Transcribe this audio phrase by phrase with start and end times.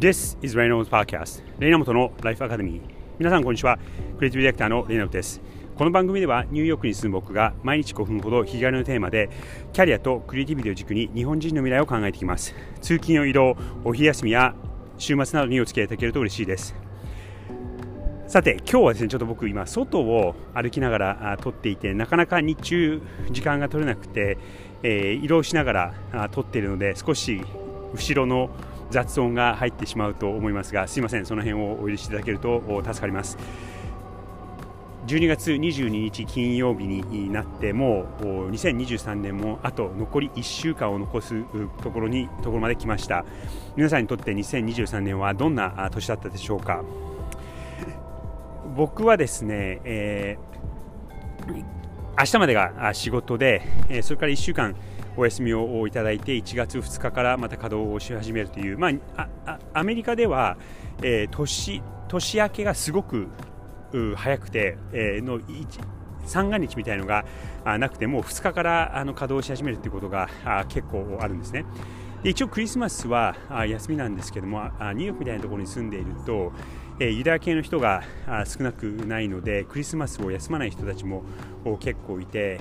[0.00, 1.42] This is Reynolds Podcast.
[1.58, 2.82] レイナモトのライフアカデミー
[3.18, 3.76] 皆さんこんにちは。
[4.16, 5.42] クリエイティブディレクターのレイナモトです。
[5.76, 9.28] この番組ではニューヨークに住む僕が毎日5分ほど日帰りのテーマで
[9.74, 12.54] キャリアとクリエイティビティを軸に日本人の未来を考えていきます。
[12.80, 14.54] 通勤の移動お昼休みや
[14.96, 16.74] 週末などにお付き合いいただけると嬉しいです。
[18.26, 24.38] さて今日はですねちょっと僕今外を歩きながら撮っていてなかなか日中時間が取れなくて、
[24.82, 27.42] えー、移動しながら撮っているので少し
[27.92, 28.48] 後ろの
[28.90, 31.26] 雑音が入ってしまうと思いますがすいません。
[31.26, 33.38] その辺をお許しいただけると助かります。
[35.06, 41.42] 12月22日金曜日になってもう2023年もあと残り1週間を残す
[41.82, 43.24] ところにところまで来ました。
[43.76, 46.84] 皆さんにとって2023年はどんな年だったでしょうか？
[48.76, 51.64] 僕はですね、えー、
[52.18, 53.62] 明日までが仕事で
[54.02, 54.76] それから1週間
[55.16, 60.56] お休みをいただいて1月2日からまた稼働をし始めるという、まあ、アメリカでは、
[61.02, 63.28] えー、年年明けがすごく
[64.16, 65.40] 早くて、えー、の
[66.24, 67.24] 三が日みたいなのが
[67.78, 70.28] なくてもう2日からあの稼働し始めるということが
[70.68, 71.64] 結構あるんですね。
[72.22, 73.34] 一応クリスマスは
[73.66, 76.52] 休みなんですけどもニューヨークみたいなところに住んでいると、
[76.98, 78.02] ユダヤ系の人が
[78.44, 81.24] 少なくないのでクリスマスを休まない人たちも
[81.80, 82.60] 結構いて、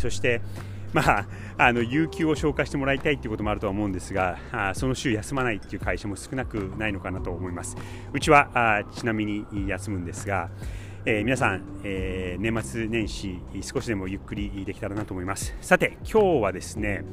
[0.00, 0.40] そして
[0.94, 1.26] まあ、
[1.58, 7.76] あの有給を消化してもらいたいということもあるとは思うんですがあその週休まないっていう会社も少なくないのかなと思います。
[8.12, 10.48] うちはあちなみに休むんですが、
[11.04, 15.54] えー、皆さん、えー、年末年始少しでもゆっくりできたらなと思います。
[15.60, 17.04] さて今日はですね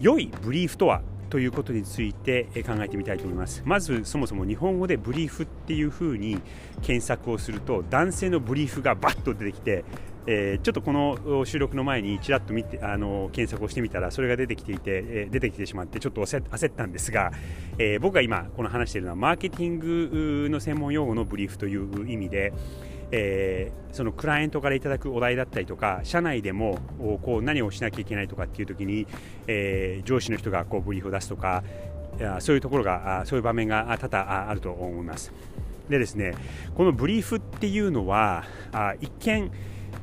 [0.00, 1.02] 良いブリーフとは
[1.34, 3.62] ということについて考えてみたいと思います。
[3.64, 6.40] まずそもそも日本語でブリーフっていうふうに
[6.80, 9.84] 検索をすると男性のブリーフがバッと出てきて
[10.26, 17.32] えー、ちょっとこの収録の前にちらっと見てあの検索をしてみたらそれが出てきていて、えー、出てきてしまってちょっと焦ったんですが、
[17.78, 22.54] えー、僕が今この話しているのはマーケティングの専門用語のブリーフという意味で、
[23.10, 26.78] えー、そのクライアントからいただくお題だったりとか社内でも
[27.22, 29.06] こう何をしなきゃいけないとかっていう時に、
[29.46, 31.62] えー、上司の人がこうブリーフを出すとか
[32.38, 35.32] そういうところがそういう場面が多々あると思います。
[35.88, 36.34] でですね
[36.74, 38.44] このブリーフっていうのは
[39.00, 39.50] 一見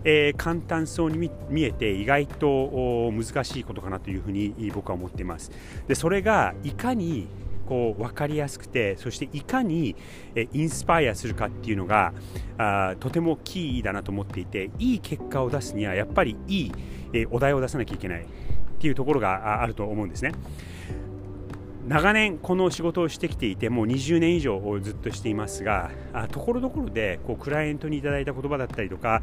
[0.03, 5.51] えー、簡単そうに見えて意外と難しいことかなというふうに僕は思っています
[5.87, 7.27] でそれがいかに
[7.67, 9.95] こう分かりやすくてそしていかに
[10.51, 12.13] インスパイアするかっていうのが
[12.57, 16.71] あとてもキーだなと思っていていい結果を出すにはやっぱりいい
[17.29, 18.25] お題を出さなきゃいけないっ
[18.79, 20.33] ていうところがあると思うんですね。
[21.87, 25.89] 長年この仕事をしてきていてもう20年以上ずっとしていますが
[26.31, 29.21] ところどころでこうクライアントにいただいた言葉だったりとか、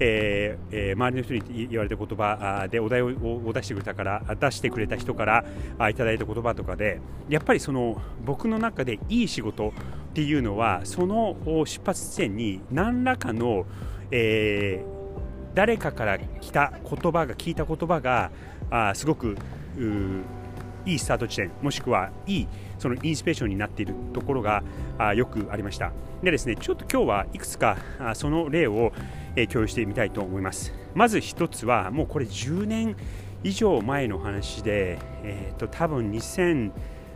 [0.00, 3.12] えーえー、周りの人に言われた言葉でお題を
[3.52, 5.44] 出してくれたから出してくれた人から
[5.90, 9.72] いただいた言葉とかでやっぱりその僕の中でいい仕事っ
[10.14, 11.36] ていうのはその
[11.66, 13.66] 出発地点に何らかの、
[14.10, 18.30] えー、誰かから来た言葉が聞いた言葉が
[18.70, 19.36] あすごく
[20.88, 24.62] いいスタート地点もしくはいいそのインスピレーションになっているところが
[24.96, 25.92] あよくありました。
[26.22, 28.92] でですねちょっと今日はいくつかあその例を、
[29.36, 30.72] えー、共有してみたいと思います。
[30.94, 32.96] まず一つはもうこれ10年
[33.44, 36.72] 以上前の話で、えーと、多分2000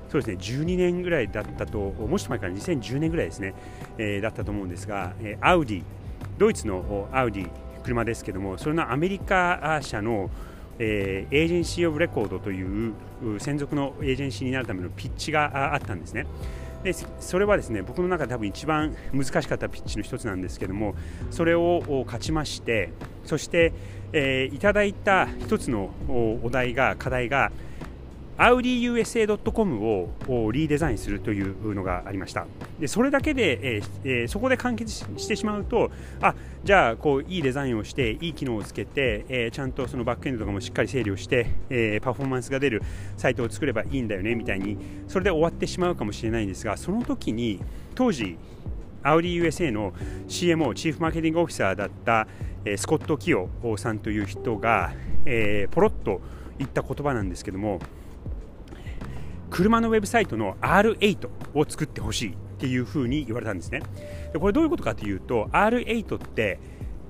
[0.09, 3.55] そうですね12年ぐらいだったともし前から2010年ぐらいですね、
[3.97, 5.83] えー、だったと思うんですが、え、アウディ
[6.39, 7.51] ドイツのアウディ
[7.83, 10.31] 車ですけどもそれのアメリカ車の
[10.79, 12.95] え、エージェンシー・オブ・レコードという
[13.39, 16.27] 専属のエージェンシーになるためのピッチがあったんですね。
[16.83, 20.95] でそれはですね僕の中で多分一番難しかったピッチの1つなんですけども
[21.31, 22.91] それを勝ちまして
[23.25, 23.73] そして、
[24.13, 25.91] えー、いただいた1つの
[26.43, 27.53] お題が課題が
[28.39, 32.47] audiusa.com をリーデザインするというのがありました。
[32.81, 36.35] でそれだけで、えーえ、そこで完結してしまうとあ
[36.65, 42.83] じゃあこういいデザインをしていい機能をつけて、えー、ちゃんとそのバックエンドとかもしっかり整理をして、えパフォーマンスが出る
[43.17, 44.77] サイトを作ればいいんだよねみたいに
[45.09, 47.61] それで終わってしまうかもしれないんですがその時に
[47.95, 48.37] 当時
[49.03, 49.93] AudiUSA の
[50.29, 52.27] CMO チーフマーケティングオフィサーだった、
[52.65, 54.93] えスコット・キヨさんという人が、
[55.27, 56.21] えポロッと
[56.59, 57.81] 言った言葉なんですけども
[59.53, 63.83] 車のウェブサイトの R8 を作ってほしいっていうふうに言われたんですね。
[64.33, 66.59] でこれどういうことかというと R8 って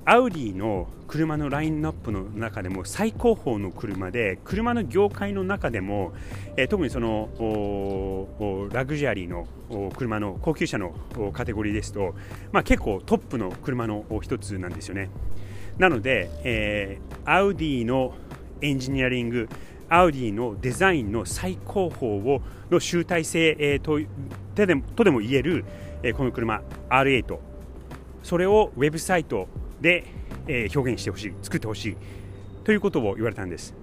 [0.04, 6.12] アウディの車のラインナップの中でも最高峰の車で車の業界の中でも、
[6.56, 7.28] えー、特にその
[8.72, 9.46] ラグジュアリーの
[9.96, 10.96] 車の高級車の
[11.32, 12.16] カテゴリーですと、
[12.50, 15.10] まあ、結構トップの車の一つなんですよね。
[15.78, 18.14] なので、えー、アウディの
[18.60, 19.48] エンジニアリング
[19.92, 22.40] アウディのデザインの最高峰を
[22.70, 24.00] の集大成、えー、と
[24.54, 25.66] とでもとでも言える、
[26.02, 27.38] えー、この車 R8
[28.22, 29.48] それをウェブサイト
[29.82, 30.06] で、
[30.46, 31.96] えー、表現してほしい作ってほしい
[32.64, 33.74] ということを言われたんです。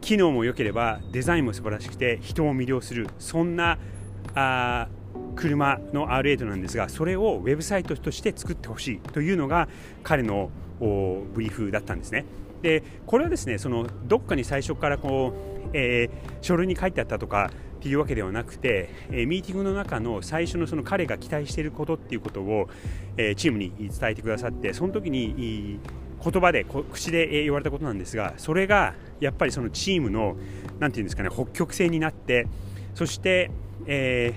[0.00, 3.78] 機能も良ければデザインも素晴らしくて人を魅了するそんな
[4.34, 4.88] あ
[5.36, 9.68] 車の R8 なんですがそれをウェブサイトとして作ってほしいというのが
[10.02, 10.50] 彼の
[10.80, 12.24] ブリーフだったんですね。
[12.62, 15.32] でこれはですねそのどっかに最初からこ
[15.66, 22.68] う、えー、書類に書いてあったとかっていうわけではなくて、えー、ミーティングの中の最初のその彼が期待していることっていうことを、
[23.16, 25.78] えー、チームに伝えてくださってその時に
[26.22, 30.36] 言葉で口で言われたことなんですがそれがやっぱりそのチームの
[30.78, 32.48] 何て言うんですかね北極星になって
[32.94, 33.50] そして、
[33.86, 34.32] え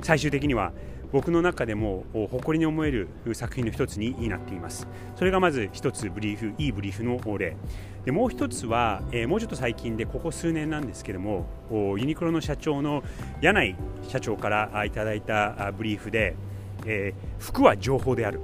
[0.00, 0.72] ー、最終的には
[1.12, 4.86] 僕の中でも誇りに思える作品の一つになっています。
[5.16, 7.56] それがまず一つブリーフいいブリーフの例
[8.04, 11.46] でもう一つは、えー、もうちょっと最近でここ数年なんですけども
[11.98, 13.02] ユニクロの社長の
[13.40, 13.76] 柳井
[14.08, 16.34] 社長からいただいたブリーフで、
[16.86, 18.40] えー、服は情報である。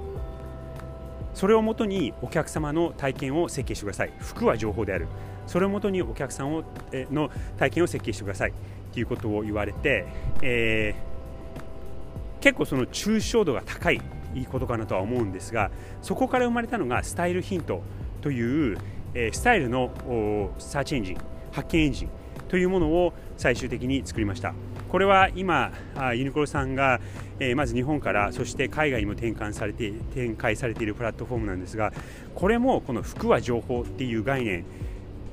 [1.33, 4.13] それをもとにお客様の体験を設計してください。
[4.19, 5.07] 服は情報である。
[5.45, 6.63] それをもとにお客さんを
[7.11, 8.53] の体験を設計してください。
[8.91, 10.05] ということを言われて、
[10.41, 11.06] えー
[12.47, 13.99] 結構その抽象度が高い
[14.33, 15.69] いいことかなとは思うんですが
[16.01, 17.81] そこから生まれたのがスタイルヒント
[18.21, 18.77] という、
[19.13, 19.91] え、スタイルの
[20.57, 21.17] サーチエンジン
[21.51, 22.09] 発見エンジン
[22.47, 24.53] というものを最終的に作りました。
[24.87, 25.73] これは今
[26.15, 27.01] ユニクロさんが、
[27.41, 31.91] え、まず日本からそして海外にも転換されて展開されているプラットフォームなんですが
[32.33, 34.63] これもこの服は情報っていう概念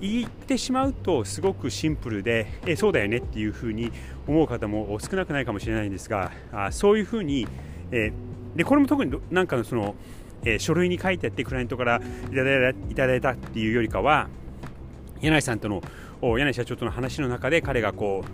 [0.00, 3.92] 言ってしまうとすごくシンプルでえそうだよねっていうふうに
[4.26, 7.46] 思う方も少なくないかもしれないんですがあそういうふうに、
[7.90, 8.12] え
[8.56, 9.94] でこれも特になんかのその、
[10.44, 12.00] え書類に書いてあってクライアントから
[12.90, 14.28] いただいたっていうよりかは
[15.20, 15.82] 柳井さんとの
[16.22, 18.24] 柳井社長との話の中で彼がこ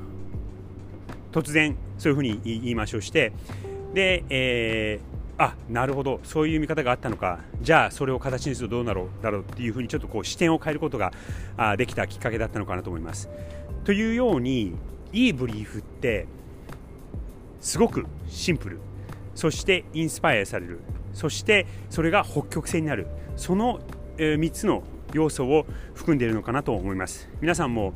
[1.32, 3.32] う突然そういうふうに言い回しをして
[3.94, 6.20] で、えーあなるほど。
[6.22, 7.40] そういう見方があったのか。
[7.62, 11.14] じゃあそれを形にするとどうなろうだろうっていうふうにちょっとこう視点を変えることが
[11.56, 13.30] あできたきっかけだったのかなと思います。
[13.84, 14.74] というように
[15.14, 16.26] いいブリーフって
[17.58, 18.80] すごくシンプル。
[19.34, 20.80] そしてインスパイアされる。
[21.14, 23.06] そしてそれが北極星になる。
[23.36, 23.80] その、
[24.18, 24.82] 3つの
[25.14, 25.64] 要素を
[25.94, 27.30] 含んでいるのかなと思います。
[27.40, 27.94] 皆さんも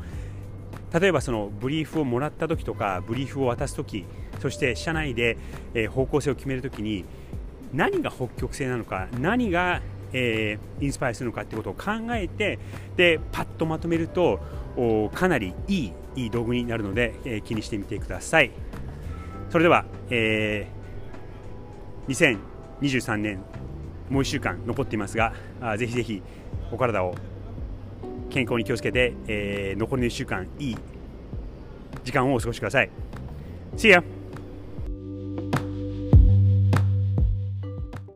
[0.98, 4.06] 例えばそのブリーフをもらった時とかブリーフを渡す時
[4.40, 5.38] そして社内で、
[5.88, 7.04] 方向性を決める時に
[7.74, 9.82] 何が北極星なのか何が、
[10.12, 12.58] えー、インスパイアするのかってことを考えて
[12.96, 14.40] でパッとまとめると
[15.12, 18.52] かなりいいいい道具になるので、えー、気にしてみてください
[19.50, 22.38] それでは、えー、
[22.80, 23.38] 2023年
[24.08, 26.22] もう1週間残っていますがあぜひぜひ
[26.70, 27.14] お体を
[28.30, 30.76] 健康に気をつけて、えー、残りの1週間いい
[32.04, 32.90] 時間をお過ごしください
[33.76, 34.13] See ya!